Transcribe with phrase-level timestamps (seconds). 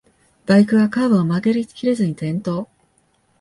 [0.47, 2.67] バイクがカーブを曲がりきれずに転倒